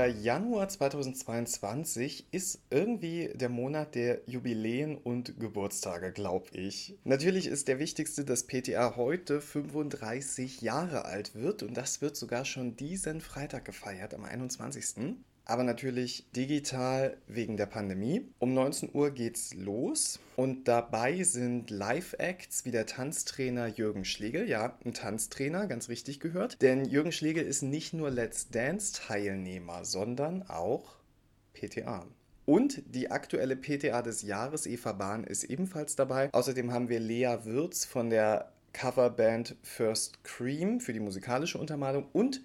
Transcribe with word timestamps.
Der 0.00 0.08
Januar 0.08 0.66
2022 0.66 2.28
ist 2.30 2.62
irgendwie 2.70 3.28
der 3.34 3.50
Monat 3.50 3.94
der 3.94 4.22
Jubiläen 4.24 4.96
und 4.96 5.38
Geburtstage, 5.38 6.10
glaube 6.10 6.46
ich. 6.52 6.96
Natürlich 7.04 7.46
ist 7.46 7.68
der 7.68 7.78
wichtigste, 7.78 8.24
dass 8.24 8.46
PTA 8.46 8.96
heute 8.96 9.42
35 9.42 10.62
Jahre 10.62 11.04
alt 11.04 11.34
wird 11.34 11.62
und 11.62 11.76
das 11.76 12.00
wird 12.00 12.16
sogar 12.16 12.46
schon 12.46 12.76
diesen 12.76 13.20
Freitag 13.20 13.66
gefeiert, 13.66 14.14
am 14.14 14.24
21 14.24 14.86
aber 15.44 15.64
natürlich 15.64 16.26
digital 16.34 17.16
wegen 17.26 17.56
der 17.56 17.66
Pandemie. 17.66 18.28
Um 18.38 18.54
19 18.54 18.90
Uhr 18.92 19.10
geht's 19.10 19.54
los 19.54 20.20
und 20.36 20.68
dabei 20.68 21.22
sind 21.22 21.70
Live-Acts 21.70 22.64
wie 22.64 22.70
der 22.70 22.86
Tanztrainer 22.86 23.66
Jürgen 23.66 24.04
Schlegel. 24.04 24.48
Ja, 24.48 24.78
ein 24.84 24.94
Tanztrainer, 24.94 25.66
ganz 25.66 25.88
richtig 25.88 26.20
gehört. 26.20 26.60
Denn 26.62 26.84
Jürgen 26.84 27.12
Schlegel 27.12 27.44
ist 27.44 27.62
nicht 27.62 27.92
nur 27.92 28.10
Let's 28.10 28.50
Dance-Teilnehmer, 28.50 29.84
sondern 29.84 30.42
auch 30.44 30.96
PTA. 31.54 32.06
Und 32.46 32.82
die 32.94 33.10
aktuelle 33.10 33.56
PTA 33.56 34.02
des 34.02 34.22
Jahres, 34.22 34.66
Eva 34.66 34.92
Bahn, 34.92 35.24
ist 35.24 35.44
ebenfalls 35.44 35.94
dabei. 35.94 36.32
Außerdem 36.32 36.72
haben 36.72 36.88
wir 36.88 36.98
Lea 36.98 37.38
Würz 37.44 37.84
von 37.84 38.10
der 38.10 38.52
Coverband 38.72 39.56
First 39.62 40.24
Cream 40.24 40.80
für 40.80 40.92
die 40.92 41.00
musikalische 41.00 41.58
Untermalung 41.58 42.06
und 42.12 42.40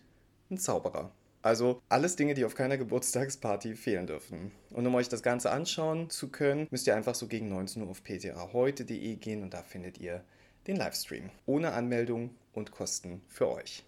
ein 0.50 0.58
Zauberer. 0.58 1.12
Also 1.46 1.84
alles 1.90 2.16
Dinge, 2.16 2.34
die 2.34 2.44
auf 2.44 2.56
keiner 2.56 2.76
Geburtstagsparty 2.76 3.76
fehlen 3.76 4.08
dürfen. 4.08 4.52
Und 4.72 4.88
um 4.88 4.96
euch 4.96 5.10
das 5.10 5.22
Ganze 5.22 5.52
anschauen 5.52 6.10
zu 6.10 6.30
können, 6.30 6.66
müsst 6.72 6.88
ihr 6.88 6.96
einfach 6.96 7.14
so 7.14 7.28
gegen 7.28 7.50
19 7.50 7.84
Uhr 7.84 7.90
auf 7.90 8.04
ptaheute.de 8.04 9.16
gehen 9.18 9.44
und 9.44 9.54
da 9.54 9.62
findet 9.62 10.00
ihr 10.00 10.24
den 10.66 10.76
Livestream. 10.76 11.30
Ohne 11.46 11.74
Anmeldung 11.74 12.32
und 12.54 12.72
Kosten 12.72 13.22
für 13.28 13.48
euch. 13.48 13.84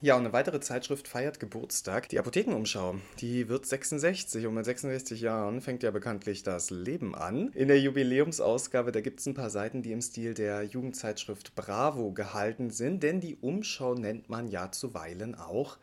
Ja, 0.00 0.14
und 0.14 0.22
eine 0.22 0.32
weitere 0.32 0.60
Zeitschrift 0.60 1.06
feiert 1.06 1.38
Geburtstag. 1.38 2.08
Die 2.08 2.18
Apothekenumschau. 2.18 2.94
Die 3.18 3.50
wird 3.50 3.66
66 3.66 4.46
und 4.46 4.54
mit 4.54 4.64
66 4.64 5.20
Jahren 5.20 5.60
fängt 5.60 5.82
ja 5.82 5.90
bekanntlich 5.90 6.44
das 6.44 6.70
Leben 6.70 7.14
an. 7.14 7.50
In 7.52 7.68
der 7.68 7.78
Jubiläumsausgabe, 7.78 8.90
da 8.90 9.02
gibt 9.02 9.20
es 9.20 9.26
ein 9.26 9.34
paar 9.34 9.50
Seiten, 9.50 9.82
die 9.82 9.92
im 9.92 10.00
Stil 10.00 10.32
der 10.32 10.62
Jugendzeitschrift 10.62 11.54
Bravo 11.56 12.12
gehalten 12.12 12.70
sind, 12.70 13.02
denn 13.02 13.20
die 13.20 13.36
Umschau 13.36 13.94
nennt 13.94 14.30
man 14.30 14.48
ja 14.48 14.72
zuweilen 14.72 15.34
auch 15.34 15.76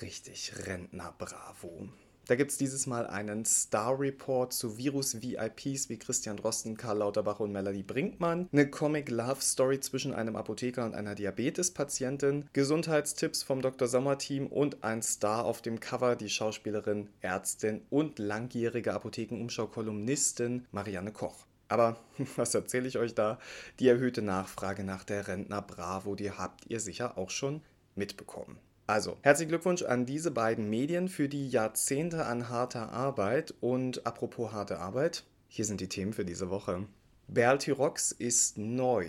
Richtig, 0.00 0.52
Rentner 0.66 1.14
Bravo. 1.18 1.88
Da 2.30 2.36
gibt 2.36 2.52
es 2.52 2.58
dieses 2.58 2.86
Mal 2.86 3.08
einen 3.08 3.44
Star 3.44 3.98
Report 3.98 4.52
zu 4.52 4.78
Virus-VIPs 4.78 5.88
wie 5.88 5.98
Christian 5.98 6.36
Drosten, 6.36 6.76
Karl 6.76 6.98
Lauterbach 6.98 7.40
und 7.40 7.50
Melanie 7.50 7.82
Brinkmann, 7.82 8.48
eine 8.52 8.70
Comic-Love-Story 8.70 9.80
zwischen 9.80 10.14
einem 10.14 10.36
Apotheker 10.36 10.84
und 10.84 10.94
einer 10.94 11.16
Diabetes-Patientin, 11.16 12.48
Gesundheitstipps 12.52 13.42
vom 13.42 13.62
Dr. 13.62 13.88
Sommer-Team 13.88 14.46
und 14.46 14.84
ein 14.84 15.02
Star 15.02 15.44
auf 15.44 15.60
dem 15.60 15.80
Cover, 15.80 16.14
die 16.14 16.30
Schauspielerin, 16.30 17.08
Ärztin 17.20 17.82
und 17.90 18.20
langjährige 18.20 18.94
Apothekenumschau-Kolumnistin 18.94 20.66
Marianne 20.70 21.10
Koch. 21.10 21.46
Aber 21.66 21.98
was 22.36 22.54
erzähle 22.54 22.86
ich 22.86 22.98
euch 22.98 23.16
da? 23.16 23.40
Die 23.80 23.88
erhöhte 23.88 24.22
Nachfrage 24.22 24.84
nach 24.84 25.02
der 25.02 25.26
Rentner 25.26 25.62
Bravo, 25.62 26.14
die 26.14 26.30
habt 26.30 26.64
ihr 26.68 26.78
sicher 26.78 27.18
auch 27.18 27.30
schon 27.30 27.60
mitbekommen. 27.96 28.56
Also, 28.90 29.18
herzlichen 29.22 29.50
Glückwunsch 29.50 29.84
an 29.84 30.04
diese 30.04 30.32
beiden 30.32 30.68
Medien 30.68 31.08
für 31.08 31.28
die 31.28 31.48
Jahrzehnte 31.48 32.26
an 32.26 32.48
harter 32.48 32.90
Arbeit. 32.90 33.54
Und 33.60 34.04
apropos 34.04 34.50
harte 34.50 34.80
Arbeit, 34.80 35.22
hier 35.46 35.64
sind 35.64 35.80
die 35.80 35.88
Themen 35.88 36.12
für 36.12 36.24
diese 36.24 36.50
Woche. 36.50 36.88
Berltyrox 37.28 38.10
ist 38.10 38.58
neu. 38.58 39.06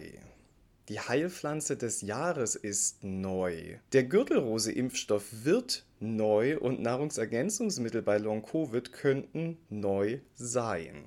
Die 0.87 0.99
Heilpflanze 0.99 1.77
des 1.77 2.01
Jahres 2.01 2.53
ist 2.53 3.03
neu. 3.03 3.79
Der 3.91 4.03
Gürtelrose-Impfstoff 4.03 5.45
wird 5.45 5.83
neu 5.99 6.59
und 6.59 6.79
Nahrungsergänzungsmittel 6.79 8.03
bei 8.03 8.19
Long-Covid 8.19 8.93
könnten 8.93 9.57
neu 9.69 10.19
sein. 10.35 11.05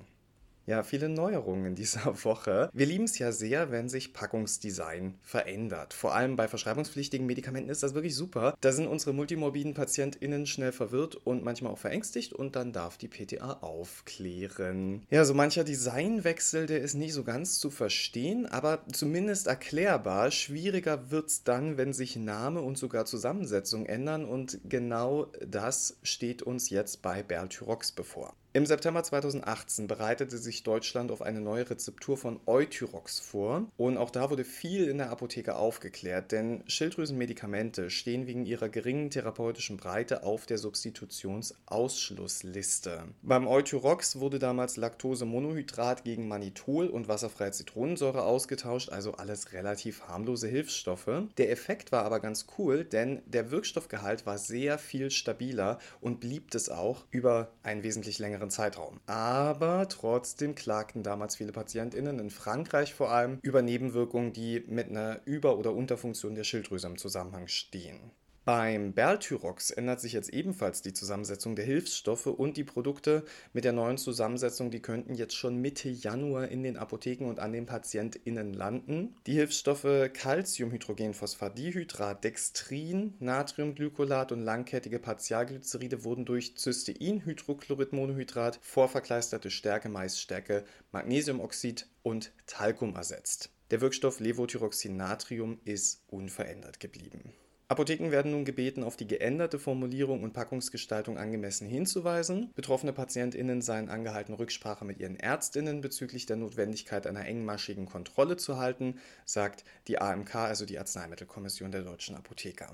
Ja, 0.67 0.81
viele 0.81 1.09
Neuerungen 1.09 1.65
in 1.67 1.75
dieser 1.75 2.05
Woche. 2.23 2.69
Wir 2.73 2.87
lieben 2.87 3.03
es 3.03 3.19
ja 3.19 3.31
sehr, 3.31 3.69
wenn 3.69 3.87
sich 3.87 4.13
Packungsdesign 4.13 5.13
verändert. 5.21 5.93
Vor 5.93 6.15
allem 6.15 6.35
bei 6.35 6.47
verschreibungspflichtigen 6.47 7.27
Medikamenten 7.27 7.69
ist 7.69 7.83
das 7.83 7.93
wirklich 7.93 8.15
super. 8.15 8.55
Da 8.61 8.71
sind 8.71 8.87
unsere 8.87 9.13
multimorbiden 9.13 9.75
PatientInnen 9.75 10.47
schnell 10.47 10.71
verwirrt 10.71 11.15
und 11.15 11.43
manchmal 11.43 11.71
auch 11.71 11.77
verängstigt 11.77 12.33
und 12.33 12.55
dann 12.55 12.73
darf 12.73 12.97
die 12.97 13.07
PTA 13.07 13.59
aufklären. 13.61 15.05
Ja, 15.11 15.23
so 15.23 15.35
mancher 15.35 15.63
Designwechsel, 15.63 16.65
der 16.65 16.81
ist 16.81 16.95
nicht 16.95 17.13
so 17.13 17.23
ganz 17.23 17.59
zu 17.59 17.69
verstehen, 17.69 18.47
aber 18.47 18.83
zumindest 18.91 19.45
erklärbar. 19.45 20.31
Schwieriger 20.31 21.11
wird 21.11 21.29
es 21.29 21.43
dann, 21.43 21.77
wenn 21.77 21.93
sich 21.93 22.15
Name 22.15 22.61
und 22.61 22.77
sogar 22.77 23.05
Zusammensetzung 23.05 23.85
ändern 23.85 24.25
und 24.25 24.59
genau 24.67 25.31
das 25.45 25.97
steht 26.01 26.41
uns 26.41 26.71
jetzt 26.71 27.03
bei 27.03 27.21
Berltyrox 27.21 27.91
bevor. 27.91 28.33
Im 28.55 28.65
September 28.65 29.03
2018 29.03 29.87
bereitete 29.87 30.37
sich 30.37 30.63
Deutschland 30.63 31.11
auf 31.11 31.21
eine 31.21 31.41
neue 31.41 31.69
Rezeptur 31.69 32.15
von 32.15 32.39
Euthyrox 32.45 33.19
vor 33.19 33.65
und 33.75 33.97
auch 33.97 34.09
da 34.09 34.29
wurde 34.29 34.45
viel 34.45 34.87
in 34.87 34.97
der 34.97 35.09
Apotheke 35.09 35.57
aufgeklärt, 35.57 36.31
denn 36.31 36.63
Schilddrüsenmedikamente 36.65 37.89
stehen 37.89 38.27
wegen 38.27 38.45
ihrer 38.45 38.69
geringen 38.69 39.09
therapeutischen 39.09 39.75
Breite 39.75 40.23
auf 40.23 40.45
der 40.45 40.57
Substitutionsausschlussliste. 40.57 43.03
Beim 43.23 43.45
Euthyrox 43.45 44.21
wurde 44.21 44.39
damals 44.39 44.77
Laktosemonohydrat 44.77 46.05
gegen 46.05 46.29
Manitol 46.29 46.87
und 46.87 47.09
wasserfreie 47.09 47.51
Zitronensäure 47.51 48.23
ausgetauscht, 48.23 48.87
also 48.87 49.15
alles 49.15 49.51
relativ 49.51 50.03
harmlose 50.07 50.47
Hilfsstoffe. 50.47 51.23
Der 51.37 51.51
Effekt 51.51 51.91
war 51.91 52.05
aber 52.05 52.21
ganz 52.21 52.47
cool, 52.57 52.85
denn 52.85 53.21
der 53.25 53.51
Wirkstoffgehalt 53.51 54.25
war 54.25 54.37
sehr 54.37 54.77
viel 54.77 55.11
stabiler 55.11 55.77
und 55.99 56.21
blieb 56.21 56.55
es 56.55 56.69
auch 56.69 57.03
über 57.11 57.51
einen 57.61 57.83
wesentlich 57.83 58.17
längeren 58.17 58.44
längeren 58.45 58.49
Zeitraum. 58.49 58.99
Aber 59.05 59.87
trotzdem 59.87 60.55
klagten 60.55 61.03
damals 61.03 61.35
viele 61.35 61.51
PatientInnen 61.51 62.19
in 62.19 62.29
Frankreich 62.29 62.93
vor 62.93 63.11
allem 63.11 63.39
über 63.41 63.61
Nebenwirkungen, 63.61 64.33
die 64.33 64.63
mit 64.67 64.89
einer 64.89 65.21
Über- 65.25 65.57
oder 65.57 65.73
Unterfunktion 65.73 66.35
der 66.35 66.43
Schilddrüse 66.43 66.87
im 66.87 66.97
Zusammenhang 66.97 67.47
stehen. 67.47 68.11
Beim 68.45 68.93
Berltyrox 68.93 69.71
ändert 69.71 69.99
sich 69.99 70.13
jetzt 70.13 70.29
ebenfalls 70.29 70.83
die 70.83 70.93
Zusammensetzung 70.93 71.55
der 71.55 71.65
Hilfsstoffe 71.65 72.27
und 72.27 72.57
die 72.57 72.63
Produkte 72.63 73.25
mit 73.53 73.65
der 73.65 73.73
neuen 73.73 73.97
Zusammensetzung, 73.97 74.69
die 74.69 74.83
könnten 74.83 75.15
jetzt 75.15 75.33
schon 75.33 75.57
Mitte 75.57 75.89
Januar 75.89 76.49
in 76.49 76.61
den 76.61 76.77
Apotheken 76.77 77.25
und 77.25 77.39
an 77.39 77.53
den 77.53 77.65
PatientInnen 77.65 78.53
landen. 78.53 79.15
Die 79.25 79.33
Hilfsstoffe 79.33 80.11
Calciumhydrogenphosphatdihydrat, 80.13 82.23
Dextrin, 82.23 83.15
Natriumglycolat 83.17 84.31
und 84.31 84.41
langkettige 84.41 84.99
Partialglyceride 84.99 86.03
wurden 86.03 86.25
durch 86.25 86.55
Cysteinhydrochloridmonohydrat, 86.55 88.59
vorverkleisterte 88.61 89.49
Stärke, 89.49 89.89
Maisstärke, 89.89 90.65
Magnesiumoxid 90.91 91.87
und 92.03 92.31
Talkum 92.45 92.95
ersetzt. 92.95 93.49
Der 93.71 93.81
Wirkstoff 93.81 94.19
Levothyroxin-Natrium 94.19 95.61
ist 95.65 96.03
unverändert 96.11 96.79
geblieben. 96.79 97.33
Apotheken 97.67 98.11
werden 98.11 98.31
nun 98.31 98.45
gebeten, 98.45 98.83
auf 98.83 98.95
die 98.95 99.07
geänderte 99.07 99.57
Formulierung 99.57 100.21
und 100.21 100.33
Packungsgestaltung 100.33 101.17
angemessen 101.17 101.67
hinzuweisen. 101.67 102.51
Betroffene 102.53 102.93
PatientInnen 102.93 103.63
seien 103.63 103.89
angehalten, 103.89 104.35
Rücksprache 104.35 104.85
mit 104.85 104.99
ihren 104.99 105.15
ÄrztInnen 105.15 105.81
bezüglich 105.81 106.27
der 106.27 106.35
Notwendigkeit 106.35 107.07
einer 107.07 107.25
engmaschigen 107.25 107.87
Kontrolle 107.87 108.37
zu 108.37 108.57
halten, 108.57 108.99
sagt 109.25 109.63
die 109.87 109.99
AMK, 109.99 110.35
also 110.35 110.65
die 110.65 110.77
Arzneimittelkommission 110.77 111.71
der 111.71 111.81
deutschen 111.81 112.15
Apotheker. 112.15 112.71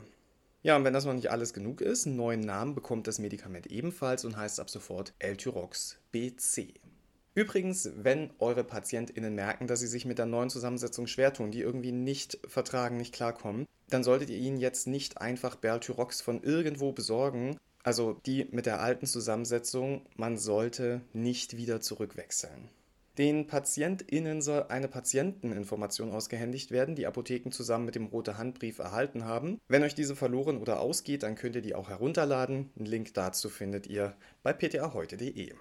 Ja, 0.62 0.76
und 0.76 0.84
wenn 0.84 0.94
das 0.94 1.06
noch 1.06 1.14
nicht 1.14 1.32
alles 1.32 1.54
genug 1.54 1.80
ist, 1.80 2.06
einen 2.06 2.18
neuen 2.18 2.42
Namen 2.42 2.76
bekommt 2.76 3.08
das 3.08 3.18
Medikament 3.18 3.68
ebenfalls 3.68 4.26
und 4.26 4.36
heißt 4.36 4.60
ab 4.60 4.70
sofort 4.70 5.14
L-Tyrox 5.20 6.00
BC. 6.12 6.82
Übrigens, 7.34 7.90
wenn 7.96 8.32
eure 8.40 8.64
PatientInnen 8.64 9.34
merken, 9.34 9.68
dass 9.68 9.80
sie 9.80 9.88
sich 9.88 10.06
mit 10.06 10.18
der 10.18 10.26
neuen 10.26 10.50
Zusammensetzung 10.50 11.08
schwer 11.08 11.34
tun, 11.34 11.52
die 11.52 11.62
irgendwie 11.62 11.94
nicht 11.94 12.40
vertragen, 12.48 12.98
nicht 12.98 13.14
klarkommen, 13.14 13.66
dann 13.90 14.04
solltet 14.04 14.30
ihr 14.30 14.38
ihnen 14.38 14.58
jetzt 14.58 14.88
nicht 14.88 15.20
einfach 15.20 15.56
Bertyrox 15.56 16.22
von 16.22 16.44
irgendwo 16.44 16.92
besorgen. 16.92 17.58
Also 17.84 18.20
die 18.26 18.48
mit 18.52 18.66
der 18.66 18.82
alten 18.82 19.06
Zusammensetzung, 19.06 20.06
man 20.16 20.38
sollte 20.38 21.02
nicht 21.14 21.58
wieder 21.58 21.82
zurückwechseln. 21.82 22.70
Den 23.18 23.46
PatientInnen 23.46 24.42
soll 24.42 24.64
eine 24.70 24.88
Patienteninformation 24.88 26.12
ausgehändigt 26.12 26.72
werden, 26.72 26.96
die 26.96 27.08
Apotheken 27.08 27.52
zusammen 27.52 27.86
mit 27.86 27.96
dem 27.96 28.06
Rote 28.06 28.38
Handbrief 28.38 28.80
erhalten 28.80 29.26
haben. 29.26 29.60
Wenn 29.68 29.84
euch 29.84 29.96
diese 29.96 30.16
verloren 30.16 30.58
oder 30.58 30.80
ausgeht, 30.80 31.24
dann 31.24 31.36
könnt 31.36 31.56
ihr 31.56 31.62
die 31.62 31.76
auch 31.76 31.90
herunterladen. 31.90 32.72
Einen 32.78 32.86
Link 32.86 33.14
dazu 33.14 33.50
findet 33.50 33.88
ihr 33.88 34.16
bei 34.44 34.54
ptaheute.de. 34.54 35.54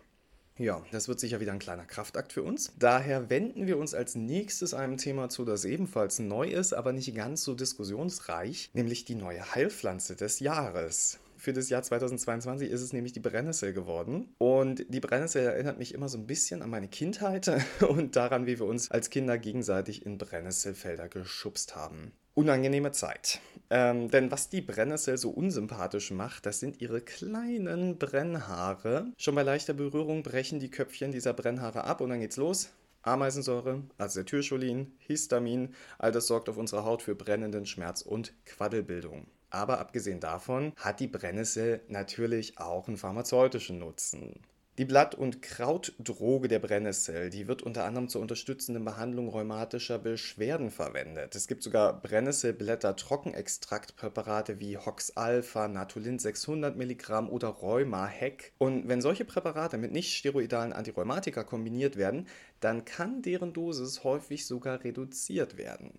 Ja, 0.61 0.83
das 0.91 1.09
wird 1.09 1.19
sicher 1.21 1.41
wieder 1.41 1.55
ein 1.55 1.59
kleiner 1.59 1.87
Kraftakt 1.87 2.35
für 2.35 2.43
uns. 2.43 2.71
Daher 2.79 3.31
wenden 3.31 3.67
wir 3.67 3.79
uns 3.79 3.95
als 3.95 4.15
nächstes 4.15 4.75
einem 4.75 4.99
Thema 4.99 5.31
zu, 5.31 5.47
das 5.47 5.65
ebenfalls 5.65 6.19
neu 6.19 6.49
ist, 6.49 6.75
aber 6.75 6.93
nicht 6.93 7.15
ganz 7.15 7.45
so 7.45 7.55
diskussionsreich, 7.55 8.69
nämlich 8.75 9.07
die 9.07 9.15
neue 9.15 9.55
Heilpflanze 9.55 10.17
des 10.17 10.39
Jahres. 10.39 11.19
Für 11.41 11.55
das 11.55 11.71
Jahr 11.71 11.83
2022 11.83 12.71
ist 12.71 12.83
es 12.83 12.93
nämlich 12.93 13.15
die 13.15 13.21
Brennnessel 13.21 13.73
geworden. 13.73 14.35
Und 14.37 14.85
die 14.93 15.01
Brennnessel 15.01 15.43
erinnert 15.43 15.79
mich 15.79 15.95
immer 15.95 16.11
so 16.11 16.19
ein 16.19 16.27
bisschen 16.27 16.61
an 16.61 16.69
meine 16.69 16.89
Kindheit 16.89 17.51
und 17.89 18.15
daran, 18.15 18.45
wie 18.45 18.59
wir 18.59 18.67
uns 18.67 18.91
als 18.91 19.09
Kinder 19.09 19.39
gegenseitig 19.39 20.05
in 20.05 20.19
Brennnesselfelder 20.19 21.09
geschubst 21.09 21.75
haben. 21.75 22.13
unangenehme 22.35 22.93
Zeit. 22.93 23.41
Ähm, 23.71 24.11
denn 24.11 24.31
was 24.31 24.51
die 24.51 24.61
Brennnessel 24.61 25.17
so 25.17 25.31
unsympathisch 25.31 26.11
macht, 26.11 26.45
das 26.45 26.61
sind 26.61 26.83
ihre 26.83 27.01
kleinen 27.01 27.97
Brennhaare. 27.97 29.07
Schon 29.17 29.35
bei 29.35 29.43
leichter 29.43 29.73
Berührung 29.73 30.23
brechen 30.23 30.61
die 30.61 30.71
Köpfchen 30.71 31.11
dieser 31.11 31.33
Brennhaare 31.33 31.85
ab 31.85 32.03
und 32.03 32.11
dann 32.11 32.21
geht's 32.21 32.37
los. 32.37 32.69
Ameisensäure, 33.01 33.83
Acetylcholin, 33.97 34.93
Histamin, 34.99 35.75
all 35.97 36.13
das 36.13 36.27
sorgt 36.27 36.51
auf 36.51 36.59
unserer 36.59 36.85
Haut 36.85 37.01
für 37.01 37.15
brennenden 37.15 37.65
Schmerz 37.65 38.03
und 38.03 38.35
Quaddelbildung. 38.45 39.27
Aber 39.51 39.79
abgesehen 39.79 40.21
davon 40.21 40.73
hat 40.77 41.01
die 41.01 41.09
Brennnessel 41.09 41.83
natürlich 41.89 42.59
auch 42.59 42.89
einen 42.89 42.97
pharmazeutischen 42.97 43.79
Nutzen. 43.79 44.41
Die 44.81 44.87
Blatt- 44.87 45.15
und 45.15 45.43
Krautdroge 45.43 46.49
der 46.49 46.59
Brennnessel, 46.59 47.29
die 47.29 47.47
wird 47.49 47.63
unter 47.63 47.85
anderem 47.85 48.09
zur 48.09 48.23
unterstützenden 48.23 48.83
Behandlung 48.83 49.29
rheumatischer 49.29 49.99
Beschwerden 49.99 50.71
verwendet. 50.71 51.35
Es 51.35 51.49
gibt 51.49 51.63
sogar 51.63 52.01
Brennnesselblätter-Trockenextraktpräparate 52.01 54.59
wie 54.59 54.79
Hox 54.79 55.19
Alpha, 55.19 55.69
Natulin 55.69 56.19
600 56.19 56.79
Milligramm 56.79 57.29
oder 57.29 57.49
Rheuma 57.49 58.07
Heck. 58.07 58.55
Und 58.57 58.89
wenn 58.89 59.03
solche 59.03 59.27
Präparate 59.27 59.77
mit 59.77 59.93
nicht 59.93 60.17
steroidalen 60.17 60.73
Antirheumatika 60.73 61.45
kombiniert 61.45 61.97
werden, 61.97 62.27
dann 62.61 62.87
kann 62.87 63.21
deren 63.21 63.53
Dosis 63.53 64.03
häufig 64.03 64.47
sogar 64.47 64.83
reduziert 64.83 65.59
werden. 65.59 65.93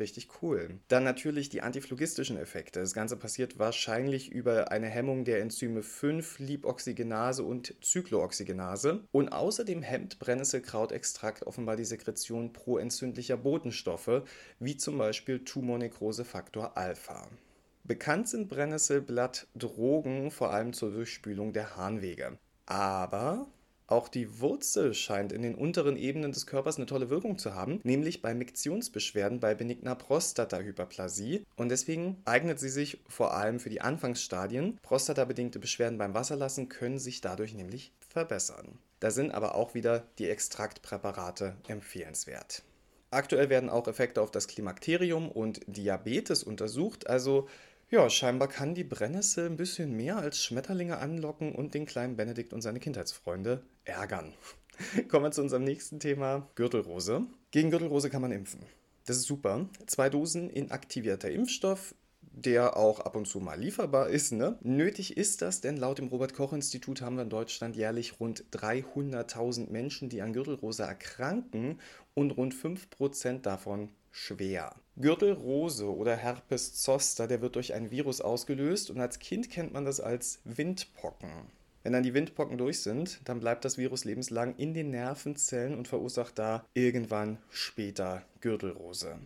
Richtig 0.00 0.28
cool. 0.40 0.80
Dann 0.88 1.04
natürlich 1.04 1.50
die 1.50 1.60
antiphloogistischen 1.60 2.38
Effekte. 2.38 2.80
Das 2.80 2.94
Ganze 2.94 3.18
passiert 3.18 3.58
wahrscheinlich 3.58 4.32
über 4.32 4.72
eine 4.72 4.86
Hemmung 4.86 5.26
der 5.26 5.40
Enzyme 5.42 5.82
5-Lipoxygenase 5.82 7.42
und 7.42 7.74
Zyklooxygenase. 7.82 9.04
Und 9.12 9.28
außerdem 9.28 9.82
hemmt 9.82 10.18
Brennnesselkrautextrakt 10.18 11.46
offenbar 11.46 11.76
die 11.76 11.84
Sekretion 11.84 12.54
proentzündlicher 12.54 13.36
Botenstoffe, 13.36 14.22
wie 14.58 14.78
zum 14.78 14.96
Beispiel 14.96 15.44
Tumornekrosefaktor 15.44 16.78
Alpha. 16.78 17.28
Bekannt 17.84 18.26
sind 18.28 18.48
Brennnesselblattdrogen 18.48 20.30
vor 20.30 20.50
allem 20.50 20.72
zur 20.72 20.92
Durchspülung 20.92 21.52
der 21.52 21.76
Harnwege. 21.76 22.38
Aber 22.64 23.48
auch 23.90 24.08
die 24.08 24.40
Wurzel 24.40 24.94
scheint 24.94 25.32
in 25.32 25.42
den 25.42 25.54
unteren 25.54 25.96
Ebenen 25.96 26.32
des 26.32 26.46
Körpers 26.46 26.76
eine 26.76 26.86
tolle 26.86 27.10
Wirkung 27.10 27.38
zu 27.38 27.54
haben, 27.54 27.80
nämlich 27.82 28.22
bei 28.22 28.34
Miktionsbeschwerden 28.34 29.40
bei 29.40 29.54
benigner 29.54 29.94
Prostatahyperplasie. 29.94 31.44
Und 31.56 31.70
deswegen 31.70 32.22
eignet 32.24 32.60
sie 32.60 32.68
sich 32.68 33.00
vor 33.08 33.34
allem 33.34 33.60
für 33.60 33.70
die 33.70 33.80
Anfangsstadien. 33.80 34.78
Prostatabedingte 34.82 35.58
Beschwerden 35.58 35.98
beim 35.98 36.14
Wasserlassen 36.14 36.68
können 36.68 36.98
sich 36.98 37.20
dadurch 37.20 37.54
nämlich 37.54 37.92
verbessern. 38.08 38.78
Da 39.00 39.10
sind 39.10 39.32
aber 39.32 39.54
auch 39.54 39.74
wieder 39.74 40.04
die 40.18 40.28
Extraktpräparate 40.28 41.56
empfehlenswert. 41.68 42.62
Aktuell 43.12 43.50
werden 43.50 43.70
auch 43.70 43.88
Effekte 43.88 44.22
auf 44.22 44.30
das 44.30 44.46
Klimakterium 44.46 45.28
und 45.30 45.60
Diabetes 45.66 46.44
untersucht, 46.44 47.08
also 47.08 47.48
ja, 47.90 48.08
scheinbar 48.08 48.48
kann 48.48 48.74
die 48.74 48.84
Brennnessel 48.84 49.46
ein 49.46 49.56
bisschen 49.56 49.96
mehr 49.96 50.16
als 50.16 50.42
Schmetterlinge 50.42 50.98
anlocken 50.98 51.54
und 51.54 51.74
den 51.74 51.86
kleinen 51.86 52.16
Benedikt 52.16 52.52
und 52.52 52.62
seine 52.62 52.78
Kindheitsfreunde 52.78 53.62
ärgern. 53.84 54.32
Kommen 55.08 55.24
wir 55.24 55.32
zu 55.32 55.42
unserem 55.42 55.64
nächsten 55.64 55.98
Thema, 55.98 56.48
Gürtelrose. 56.54 57.26
Gegen 57.50 57.70
Gürtelrose 57.70 58.08
kann 58.08 58.22
man 58.22 58.32
impfen. 58.32 58.60
Das 59.06 59.16
ist 59.16 59.26
super. 59.26 59.68
Zwei 59.86 60.08
Dosen 60.08 60.50
inaktivierter 60.50 61.30
Impfstoff, 61.30 61.94
der 62.32 62.76
auch 62.76 63.00
ab 63.00 63.16
und 63.16 63.26
zu 63.26 63.40
mal 63.40 63.58
lieferbar 63.58 64.08
ist. 64.08 64.32
Ne? 64.32 64.58
Nötig 64.62 65.16
ist 65.16 65.42
das, 65.42 65.60
denn 65.60 65.76
laut 65.76 65.98
dem 65.98 66.08
Robert-Koch-Institut 66.08 67.02
haben 67.02 67.16
wir 67.16 67.22
in 67.22 67.30
Deutschland 67.30 67.76
jährlich 67.76 68.20
rund 68.20 68.44
300.000 68.52 69.70
Menschen, 69.70 70.08
die 70.08 70.22
an 70.22 70.32
Gürtelrose 70.32 70.84
erkranken 70.84 71.80
und 72.14 72.32
rund 72.32 72.54
5% 72.54 73.40
davon 73.40 73.90
schwer. 74.10 74.74
Gürtelrose 74.96 75.86
oder 75.86 76.16
Herpes 76.16 76.74
zoster, 76.74 77.26
der 77.26 77.40
wird 77.40 77.56
durch 77.56 77.74
ein 77.74 77.90
Virus 77.90 78.20
ausgelöst 78.20 78.90
und 78.90 79.00
als 79.00 79.18
Kind 79.18 79.50
kennt 79.50 79.72
man 79.72 79.84
das 79.84 80.00
als 80.00 80.40
Windpocken. 80.44 81.30
Wenn 81.82 81.94
dann 81.94 82.02
die 82.02 82.12
Windpocken 82.12 82.58
durch 82.58 82.80
sind, 82.80 83.20
dann 83.24 83.40
bleibt 83.40 83.64
das 83.64 83.78
Virus 83.78 84.04
lebenslang 84.04 84.54
in 84.56 84.74
den 84.74 84.90
Nervenzellen 84.90 85.78
und 85.78 85.88
verursacht 85.88 86.38
da 86.38 86.66
irgendwann 86.74 87.38
später 87.48 88.22
Gürtelrose. 88.40 89.18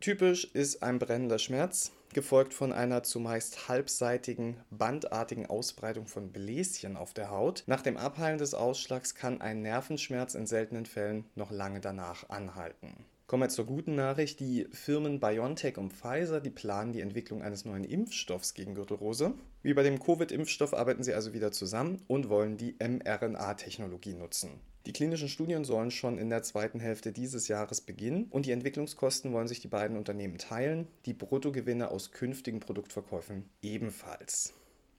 Typisch 0.00 0.44
ist 0.52 0.82
ein 0.82 1.00
brennender 1.00 1.38
Schmerz, 1.38 1.90
gefolgt 2.16 2.54
von 2.54 2.72
einer 2.72 3.02
zumeist 3.02 3.68
halbseitigen, 3.68 4.56
bandartigen 4.70 5.44
Ausbreitung 5.44 6.06
von 6.06 6.32
Bläschen 6.32 6.96
auf 6.96 7.12
der 7.12 7.30
Haut. 7.30 7.62
Nach 7.66 7.82
dem 7.82 7.98
Abheilen 7.98 8.38
des 8.38 8.54
Ausschlags 8.54 9.14
kann 9.14 9.42
ein 9.42 9.60
Nervenschmerz 9.60 10.34
in 10.34 10.46
seltenen 10.46 10.86
Fällen 10.86 11.26
noch 11.34 11.50
lange 11.50 11.80
danach 11.80 12.30
anhalten. 12.30 13.04
Kommen 13.26 13.42
wir 13.42 13.48
zur 13.48 13.66
guten 13.66 13.96
Nachricht. 13.96 14.38
Die 14.38 14.68
Firmen 14.70 15.18
BioNTech 15.18 15.78
und 15.78 15.92
Pfizer, 15.92 16.40
die 16.40 16.50
planen 16.50 16.92
die 16.92 17.00
Entwicklung 17.00 17.42
eines 17.42 17.64
neuen 17.64 17.82
Impfstoffs 17.82 18.54
gegen 18.54 18.76
Gürtelrose. 18.76 19.34
Wie 19.62 19.74
bei 19.74 19.82
dem 19.82 19.98
Covid-Impfstoff 19.98 20.72
arbeiten 20.72 21.02
sie 21.02 21.12
also 21.12 21.32
wieder 21.32 21.50
zusammen 21.50 22.04
und 22.06 22.28
wollen 22.28 22.56
die 22.56 22.76
mRNA-Technologie 22.78 24.14
nutzen. 24.14 24.60
Die 24.86 24.92
klinischen 24.92 25.28
Studien 25.28 25.64
sollen 25.64 25.90
schon 25.90 26.18
in 26.18 26.30
der 26.30 26.44
zweiten 26.44 26.78
Hälfte 26.78 27.10
dieses 27.10 27.48
Jahres 27.48 27.80
beginnen 27.80 28.26
und 28.30 28.46
die 28.46 28.52
Entwicklungskosten 28.52 29.32
wollen 29.32 29.48
sich 29.48 29.58
die 29.58 29.66
beiden 29.66 29.96
Unternehmen 29.96 30.38
teilen, 30.38 30.86
die 31.04 31.12
Bruttogewinne 31.12 31.90
aus 31.90 32.12
künftigen 32.12 32.60
Produktverkäufen 32.60 33.50
ebenfalls. 33.60 34.54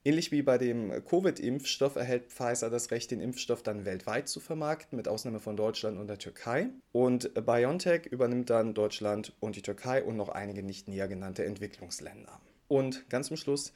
Ähnlich 0.08 0.32
wie 0.32 0.42
bei 0.42 0.58
dem 0.58 1.04
Covid-Impfstoff 1.04 1.98
erhält 1.98 2.32
Pfizer 2.32 2.70
das 2.70 2.92
Recht, 2.92 3.12
den 3.12 3.20
Impfstoff 3.20 3.62
dann 3.62 3.84
weltweit 3.84 4.30
zu 4.30 4.40
vermarkten, 4.40 4.96
mit 4.96 5.10
Ausnahme 5.10 5.42
von 5.42 5.58
Deutschland 5.58 6.00
und 6.00 6.08
der 6.08 6.18
Türkei. 6.18 6.70
Und 6.94 7.34
BioNTech 7.34 8.06
übernimmt 8.06 8.50
dann 8.50 8.74
Deutschland 8.74 9.34
und 9.42 9.58
die 9.58 9.62
Türkei 9.62 10.02
und 10.02 10.16
noch 10.16 10.30
einige 10.30 10.64
nicht 10.64 10.88
näher 10.88 11.10
genannte 11.10 11.44
Entwicklungsländer. 11.44 12.40
Und 12.70 13.10
ganz 13.10 13.28
zum 13.28 13.36
Schluss, 13.36 13.74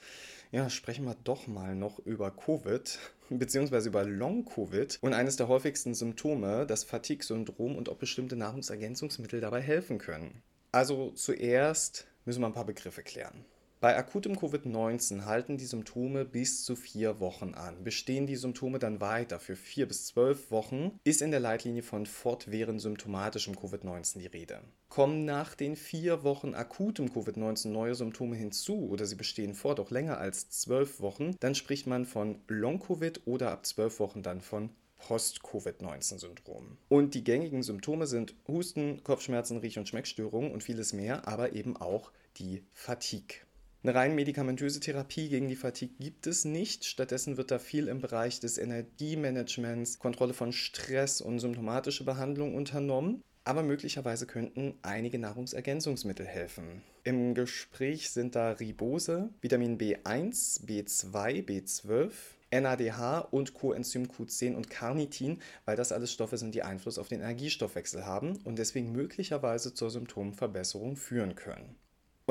ja, 0.54 0.70
sprechen 0.70 1.04
wir 1.04 1.18
doch 1.22 1.48
mal 1.48 1.76
noch 1.76 2.00
über 2.00 2.32
Covid, 2.32 2.98
beziehungsweise 3.30 3.90
über 3.90 4.06
Long-Covid 4.06 5.00
und 5.02 5.14
eines 5.14 5.36
der 5.36 5.50
häufigsten 5.50 5.94
Symptome, 5.94 6.66
das 6.66 6.86
Fatigue-Syndrom 6.86 7.76
und 7.76 7.90
ob 7.90 8.00
bestimmte 8.00 8.38
Nahrungsergänzungsmittel 8.38 9.42
dabei 9.42 9.60
helfen 9.60 9.98
können. 9.98 10.42
Also 10.72 11.12
zuerst 11.12 12.08
müssen 12.24 12.40
wir 12.40 12.48
ein 12.48 12.54
paar 12.54 12.66
Begriffe 12.66 13.04
klären. 13.04 13.44
Bei 13.82 13.98
akutem 13.98 14.38
Covid-19 14.38 15.26
halten 15.26 15.58
die 15.58 15.66
Symptome 15.66 16.24
bis 16.24 16.64
zu 16.64 16.76
vier 16.76 17.20
Wochen 17.20 17.56
an. 17.56 17.84
Bestehen 17.84 18.28
die 18.28 18.36
Symptome 18.36 18.78
dann 18.78 19.02
weiter 19.02 19.40
für 19.40 19.56
vier 19.56 19.88
bis 19.88 20.06
zwölf 20.06 20.52
Wochen, 20.52 21.00
ist 21.04 21.24
in 21.24 21.32
der 21.32 21.40
Leitlinie 21.40 21.82
von 21.82 22.06
fortwährend 22.06 22.80
symptomatischem 22.80 23.56
Covid-19 23.56 24.20
die 24.20 24.28
Rede. 24.28 24.62
Kommen 24.90 25.26
nach 25.26 25.56
den 25.56 25.76
vier 25.76 26.22
Wochen 26.22 26.54
akutem 26.54 27.08
Covid-19 27.08 27.70
neue 27.70 27.96
Symptome 27.96 28.36
hinzu 28.36 28.88
oder 28.88 29.08
sie 29.08 29.16
bestehen 29.16 29.56
fort 29.56 29.80
auch 29.80 29.90
länger 29.90 30.20
als 30.20 30.52
zwölf 30.52 31.00
Wochen, 31.00 31.36
dann 31.40 31.56
spricht 31.56 31.88
man 31.88 32.06
von 32.06 32.40
Long-Covid 32.48 33.22
oder 33.26 33.50
ab 33.50 33.66
zwölf 33.66 34.00
Wochen 34.00 34.22
dann 34.22 34.42
von 34.42 34.70
Post-Covid-19-Syndrom. 35.00 36.78
Und 36.88 37.16
die 37.16 37.24
gängigen 37.24 37.64
Symptome 37.64 38.06
sind 38.06 38.36
Husten, 38.48 39.04
Kopfschmerzen, 39.04 39.58
Riech- 39.58 39.80
und 39.80 39.90
Schmeckstörungen 39.90 40.52
und 40.52 40.62
vieles 40.62 40.94
mehr, 40.94 41.28
aber 41.28 41.54
eben 41.54 41.78
auch 41.78 42.12
die 42.38 42.64
Fatigue. 42.74 43.38
Eine 43.84 43.96
rein 43.96 44.14
medikamentöse 44.14 44.80
Therapie 44.80 45.28
gegen 45.28 45.48
die 45.48 45.56
Fatigue 45.56 45.96
gibt 46.00 46.28
es 46.28 46.46
nicht. 46.46 46.86
Stattdessen 46.86 47.38
wird 47.38 47.50
da 47.50 47.58
viel 47.58 47.88
im 47.88 48.00
Bereich 48.00 48.40
des 48.40 48.60
Energiemanagements, 48.60 49.98
Kontrolle 49.98 50.36
von 50.36 50.52
Stress 50.52 51.20
und 51.20 51.40
symptomatische 51.40 52.04
Behandlung 52.04 52.54
unternommen. 52.54 53.24
Aber 53.44 53.64
möglicherweise 53.64 54.28
könnten 54.28 54.76
einige 54.84 55.18
Nahrungsergänzungsmittel 55.18 56.28
helfen. 56.28 56.84
Im 57.04 57.34
Gespräch 57.34 58.12
sind 58.12 58.36
da 58.36 58.52
Ribose, 58.52 59.30
Vitamin 59.42 59.80
B1, 59.80 60.64
B2, 60.68 61.44
B12, 61.44 62.12
NADH 62.52 63.22
und 63.32 63.56
Coenzym 63.56 64.04
Q10 64.04 64.54
und 64.54 64.70
Carnitin, 64.70 65.42
weil 65.66 65.76
das 65.76 65.92
alles 65.92 66.14
Stoffe 66.14 66.38
sind, 66.38 66.54
die 66.54 66.62
Einfluss 66.62 67.00
auf 67.00 67.08
den 67.08 67.22
Energiestoffwechsel 67.22 68.06
haben 68.06 68.38
und 68.44 68.60
deswegen 68.60 68.92
möglicherweise 68.92 69.74
zur 69.74 69.90
Symptomverbesserung 69.90 70.98
führen 70.98 71.34
können. 71.34 71.76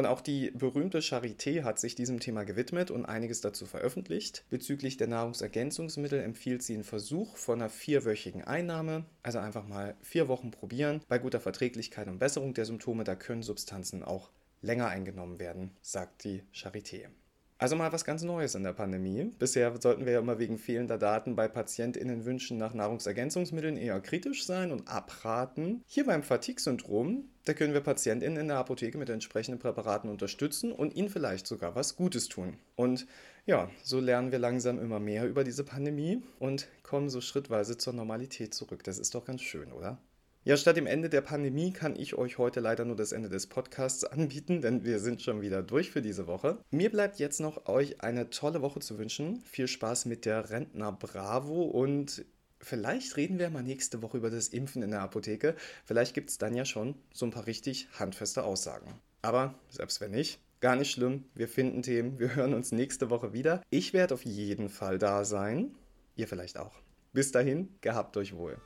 Und 0.01 0.07
auch 0.07 0.23
die 0.23 0.51
berühmte 0.53 1.01
Charité 1.01 1.63
hat 1.63 1.79
sich 1.79 1.95
diesem 1.95 2.21
Thema 2.21 2.45
gewidmet 2.45 2.91
und 2.91 3.05
einiges 3.05 3.43
dazu 3.43 3.67
veröffentlicht. 3.67 4.47
Bezüglich 4.49 4.97
der 4.97 5.09
Nahrungsergänzungsmittel 5.09 6.23
empfiehlt 6.23 6.63
sie 6.63 6.73
einen 6.73 6.85
Versuch 6.85 7.37
von 7.37 7.61
einer 7.61 7.69
vierwöchigen 7.69 8.43
Einnahme, 8.43 9.05
also 9.23 9.41
einfach 9.41 9.69
mal 9.69 9.95
vier 10.01 10.27
Wochen 10.29 10.53
probieren. 10.53 11.03
Bei 11.07 11.19
guter 11.19 11.39
Verträglichkeit 11.39 12.09
und 12.09 12.19
Besserung 12.19 12.55
der 12.55 12.65
Symptome, 12.65 13.05
da 13.05 13.15
können 13.15 13.43
Substanzen 13.43 14.03
auch 14.03 14.31
länger 14.63 14.89
eingenommen 14.89 15.39
werden, 15.39 15.73
sagt 15.83 16.25
die 16.25 16.45
Charité. 16.55 17.09
Also 17.61 17.77
mal 17.77 17.93
was 17.93 18.07
ganz 18.07 18.23
Neues 18.23 18.55
in 18.55 18.63
der 18.63 18.73
Pandemie. 18.73 19.33
Bisher 19.39 19.79
sollten 19.79 20.07
wir 20.07 20.15
ja 20.15 20.21
immer 20.21 20.39
wegen 20.39 20.57
fehlender 20.57 20.97
Daten 20.97 21.37
bei 21.37 21.47
PatientInnen-Wünschen 21.47 22.57
nach 22.57 22.73
Nahrungsergänzungsmitteln 22.73 23.77
eher 23.77 24.01
kritisch 24.01 24.47
sein 24.47 24.73
und 24.73 24.89
abraten. 24.89 25.85
Hier 25.87 26.07
beim 26.07 26.23
Fatigue-Syndrom, 26.23 27.29
da 27.45 27.53
können 27.53 27.75
wir 27.75 27.83
PatientInnen 27.83 28.39
in 28.39 28.49
der 28.49 28.57
Apotheke 28.57 28.97
mit 28.97 29.11
entsprechenden 29.11 29.61
Präparaten 29.61 30.09
unterstützen 30.09 30.73
und 30.73 30.95
ihnen 30.95 31.11
vielleicht 31.11 31.47
sogar 31.47 31.75
was 31.75 31.97
Gutes 31.97 32.29
tun. 32.29 32.57
Und 32.77 33.07
ja, 33.45 33.71
so 33.83 34.01
lernen 34.01 34.33
wir 34.33 34.39
langsam 34.39 34.81
immer 34.81 34.99
mehr 34.99 35.29
über 35.29 35.45
diese 35.45 35.63
Pandemie 35.63 36.23
und 36.39 36.67
kommen 36.83 37.11
so 37.11 37.21
schrittweise 37.21 37.77
zur 37.77 37.93
Normalität 37.93 38.55
zurück. 38.55 38.85
Das 38.85 38.99
ist 38.99 39.15
doch 39.15 39.27
ganz 39.27 39.43
schön, 39.43 39.71
oder? 39.71 39.99
Ja, 40.43 40.57
statt 40.57 40.79
dem 40.79 40.87
Ende 40.87 41.11
der 41.11 41.21
Pandemie 41.21 41.71
kann 41.71 41.97
ich 41.97 42.15
euch 42.15 42.39
heute 42.39 42.61
leider 42.61 42.87
nur 42.87 42.97
das 42.97 43.13
Ende 43.13 43.29
des 43.29 43.47
Podcasts 43.47 44.05
anbieten, 44.05 44.63
denn 44.63 44.85
wir 44.85 44.99
sind 44.99 45.21
schon 45.21 45.43
wieder 45.43 45.63
durch 45.63 45.91
für 45.91 46.01
diese 46.01 46.27
Woche. 46.27 46.57
Mir 46.71 46.91
bleibt 46.91 47.19
jetzt 47.19 47.41
noch, 47.41 47.67
euch 47.69 48.01
eine 48.01 48.31
tolle 48.31 48.63
Woche 48.63 48.81
zu 48.81 48.99
wünschen. 48.99 49.43
Viel 49.45 49.69
Spaß 49.69 50.07
mit 50.07 50.25
der 50.25 50.49
Rentner 50.49 50.93
Bravo 50.93 51.65
und 51.65 52.25
vielleicht 52.59 53.19
reden 53.19 53.39
wir 53.39 53.51
mal 53.51 53.63
nächste 53.63 54.01
Woche 54.01 54.17
über 54.17 54.31
das 54.31 54.49
Impfen 54.49 54.83
in 54.83 54.93
der 54.93 55.03
Apotheke. 55.03 55.57
Vielleicht 55.85 56.15
gibt 56.15 56.31
es 56.31 56.39
dann 56.39 56.55
ja 56.55 56.65
schon 56.65 56.95
so 57.13 57.27
ein 57.27 57.33
paar 57.33 57.47
richtig 57.47 57.89
handfeste 57.99 58.43
Aussagen. 58.43 58.95
Aber 59.21 59.55
selbst 59.69 60.01
wenn 60.01 60.13
nicht, 60.13 60.41
gar 60.61 60.75
nicht 60.75 60.91
schlimm. 60.91 61.25
Wir 61.35 61.49
finden 61.49 61.83
Themen. 61.83 62.19
Wir 62.19 62.35
hören 62.35 62.55
uns 62.55 62.73
nächste 62.73 63.11
Woche 63.11 63.35
wieder. 63.35 63.63
Ich 63.69 63.93
werde 63.93 64.15
auf 64.15 64.25
jeden 64.25 64.71
Fall 64.71 64.99
da 64.99 65.27
sein. 65.27 65.75
Ihr 66.17 66.29
vielleicht 66.29 66.59
auch. 66.59 66.81
Bis 67.13 67.31
dahin, 67.31 67.69
gehabt 67.83 68.17
euch 68.17 68.35
wohl. 68.35 68.57